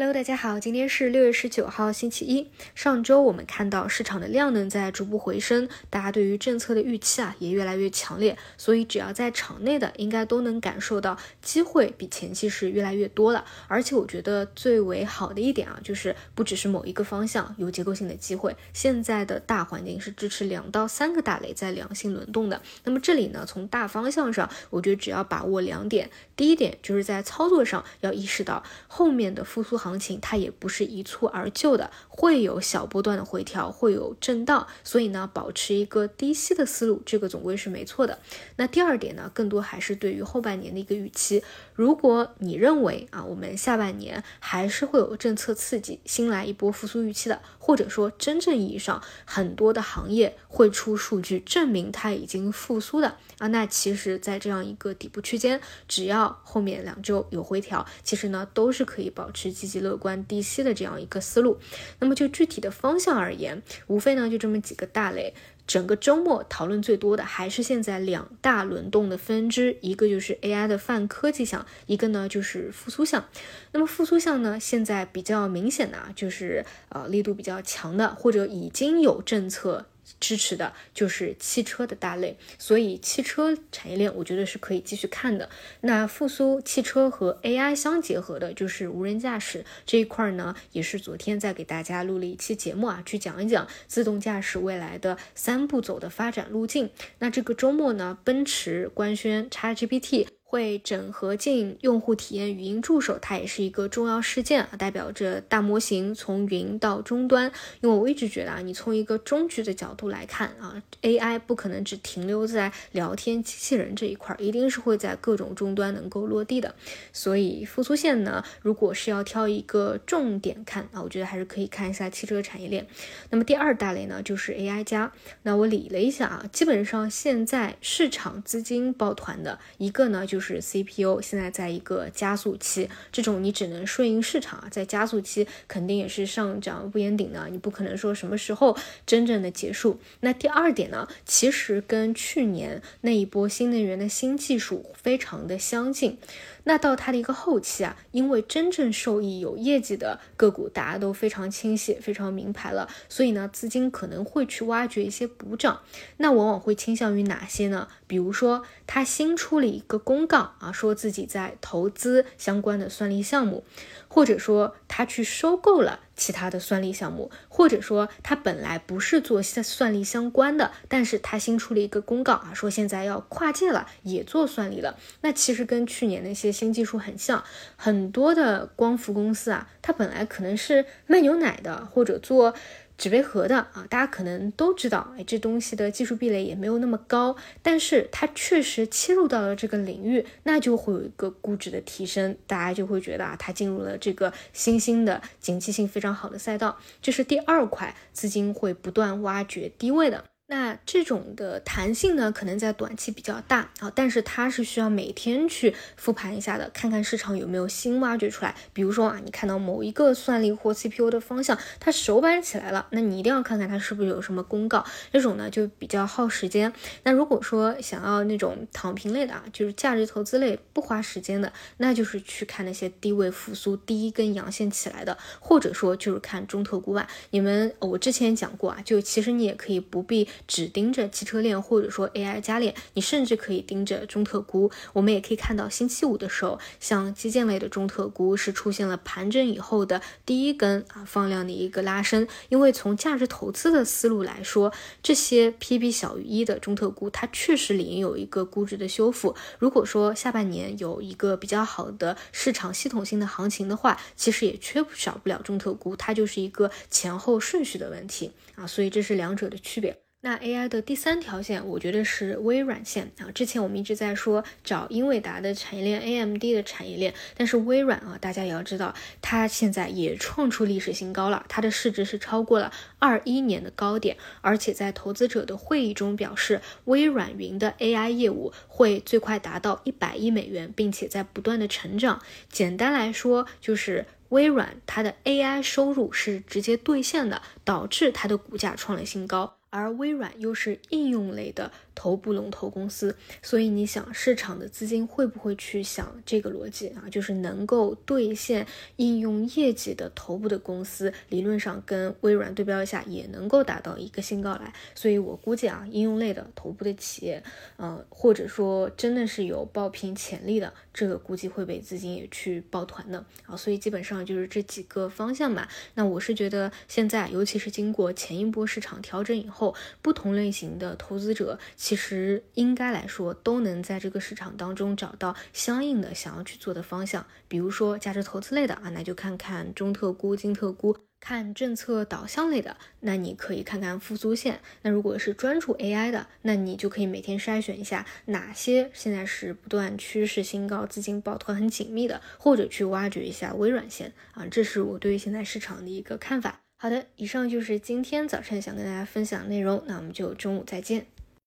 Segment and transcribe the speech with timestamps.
[0.00, 2.48] Hello，大家好，今天是六月十九号，星期一。
[2.74, 13.44] 上周我们看到市场的量能在逐步回升，大家对于政策的预期啊也越来越强烈，所以只要在场内的应该都能感受到机会比前期是越来越多了。
[13.68, 22.62] 而且我觉得最为好的一点啊，就是不只是某一个方向有结构性的机会，现在的大环境是支持两到三个大类在良性轮动的。
[22.84, 29.76] 那么这里呢，从大方向上，我觉得只要把握两点，第一点就是在操作上要意识到后面的复苏。
[29.76, 38.20] 行行情它也不是一蹴而就的，会有小波段的回调，会有震荡，所以呢，保持一个低吸的思路，这个总归是没错的。
[38.54, 41.42] 那第二点呢，更多还是对于后半年的一个预期。
[41.74, 61.58] 如果你认为啊，我们下半年还是会有政策刺激，新来一波复苏预期的，或者说真正意义上很多的行业会出数据证明它已经复苏的啊，那其实，在这样一个底部区间，只要后面两周有回调，其实呢，都是可以保持积极极乐观低吸的这样一个思路。
[62.00, 65.32] 那么就具体的方向而言，无非呢就这么几个大类。
[65.66, 73.24] 整个周末讨论最多的还是现在两大轮动的分支，一个就是 AI 的泛科技项，一个呢就是复苏项。
[73.70, 79.86] 那么复苏项呢，现在比较明显的啊，就是呃力度比较强的，或者已经有政策。
[80.18, 85.48] 支持的就是汽车的大类，所以汽车产业链我觉得是可以继续看的。
[85.82, 96.90] 那复苏汽车和 AI 相结合的，就是无人驾驶这一块呢，也是昨天在给大家录了一期节目啊，去讲一讲自动驾驶未来的三步走的发展路径。
[97.18, 100.39] 那这个周末呢，奔驰官宣 XGPT。
[100.50, 107.52] 会整合进用户体验语音助手，它也是一个重要事件啊，代表着大模型从云到终端。
[107.80, 116.74] 因为我一直觉得啊，你从一个终局的角度来看啊，AI 不可能只停留在聊天机器人这一块，一定是会在各种终端能够落地的。
[117.12, 122.84] 所以复苏线呢，如果是要挑一个重点看啊，我觉得还是可以看一下汽车产业链。
[123.30, 125.12] 那么第二大类呢，就是 AI 加。
[125.44, 130.39] 那我理了一下啊，基本上现在市场资金抱团的一个呢，就。
[130.40, 138.74] 就是 CPU 现在在一个加速期，这种你只能顺应市场啊，在加速期肯定也是上涨不言顶的，你不可能说什么时候
[139.04, 140.00] 真正的结束。
[140.20, 146.16] 那第二点呢，其实跟去年那一波新能源的新技术非常的相近。
[146.64, 155.80] 那到它的一个后期啊，因为真正受益有业绩的个股，大家都非常清晰、非常明牌了，所以呢，资金可能会去挖掘一些补涨。
[156.18, 157.88] 那往往会倾向于哪些呢？
[158.06, 163.64] 比如说，它新出了一个公告啊，说自己在投资相关的算力项目，
[164.08, 166.00] 或者说他去收购了。
[166.16, 174.98] 其他的算力项目，或者说他本来不是做算算力相关的，但是他新出了一个公告啊，说现在要跨界了，也做算力了。
[175.22, 177.42] 那其实跟去年那些新技术很像，
[177.74, 182.54] 很多的光伏公司啊，它本来可能是卖牛奶的，或者做。
[183.00, 200.22] 纸杯盒的啊，大家可能都知道，哎，这东西的技术壁垒也没有那么高，但是它确实切入到了这个领域，那就会有一个估值的提升，大家就会觉得啊，它进入了这个新兴的景气性非常好的赛道，这是第二块资金会不断挖掘低位的。
[200.50, 208.56] 那这种的弹性呢，可能在短期比较大啊，但是它是需要每天去复盘一下的，看看市场有没有新挖掘出来。
[208.72, 214.84] 比如说啊，你看到某一个算力或 CPU 的方向，它首板起来了，那你一定要看看它是不是有什么公告。
[215.12, 216.72] 这种呢就比较耗时间。
[217.04, 227.06] 那如果说想要那种躺平类的啊，就是价值投资类不花时间的，那就是去看那些低位复苏第一根阳线起来的，或者说就是看中特估吧。
[227.30, 230.26] 你们我之前讲过啊，就其实你也可以不必。
[230.46, 234.70] 只盯着汽车链或者说 AI 加链，你甚至可以盯着中特估。
[234.92, 242.26] 我们也可以看到，星期五的时候，像基建类的中特估是出现了盘整以后的第一根啊放量的一个拉升。
[242.48, 249.34] 因为从价值投资的思路来说，这些 PB 小于一的中特估，它确实理应有一个估值的修复。
[249.58, 258.66] 如果说下半年有一个比较好的市场系统性的行情的话，其实也缺少不了中特估，它就是一个前后顺序的问题啊。
[258.66, 259.98] 所以这是两者的区别。
[260.22, 263.30] 那 AI 的第三条线，我觉得是微软线啊。
[263.32, 282.20] 之前我们一直在说找英伟达的产业链，AMD 的产业链，但是微软啊，大家也要知道，它现在也创出历史新高了，它的市值是超过了二一年的高点，而且在投资者的会议中表示，微软云的 AI 业务会最快达到一百亿美元，并且在不断的成长。
[282.50, 289.59] 简单来说，就是微软它的 AI 收入是直接兑现的，导致它的股价创了新高。
[289.70, 293.14] 而微软又是应用类的头部龙头公司。
[293.42, 297.04] 所以你想，市场的资金会不会去想这个逻辑啊？
[297.10, 298.66] 就是能够兑现
[298.96, 304.72] 应用业绩的头部的公司，理论上跟微软对标一下，也能够达到一个新高来。
[304.94, 307.42] 所以我估计啊，应用类的头部的企业，
[307.76, 313.54] 呃，或者说真的是有爆品潜力的，这个估计会被资金也去抱团的啊。
[313.54, 315.68] 所以基本上就是这几个方向吧。
[315.94, 321.58] 那我是觉得现在，尤其是经过前一波市场调整以后，不同类型的投资者
[321.90, 327.26] 其实应该来说都能在这个市场当中找到相应的想要去做的方向。
[327.48, 330.96] 比如说价值投资类的啊，那就看看中特估、金特估。
[331.18, 334.60] 看政策导向类的，那你可以看看复苏线。
[334.82, 344.46] 那如果是专注 AI 的，那你就可以每天筛选一下哪些现在是不断趋势新高、资金抱团很紧密的，或者去挖掘一下微软线啊。
[344.48, 346.60] 这是我对于现在市场的一个看法。
[346.76, 351.06] 好的，以上就是今天早晨想跟大家分享的内容，那我们就中午再见。